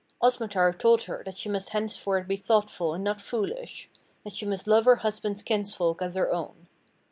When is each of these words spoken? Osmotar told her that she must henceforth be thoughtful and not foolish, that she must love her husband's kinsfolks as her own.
Osmotar 0.19 0.75
told 0.79 1.03
her 1.03 1.21
that 1.25 1.37
she 1.37 1.47
must 1.47 1.69
henceforth 1.69 2.27
be 2.27 2.35
thoughtful 2.35 2.95
and 2.95 3.03
not 3.03 3.21
foolish, 3.21 3.87
that 4.23 4.33
she 4.33 4.47
must 4.47 4.65
love 4.65 4.85
her 4.85 4.95
husband's 5.05 5.43
kinsfolks 5.43 6.01
as 6.01 6.15
her 6.15 6.31
own. 6.31 6.67